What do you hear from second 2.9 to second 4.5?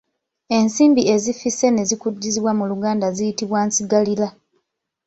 baziyita Nsigalira.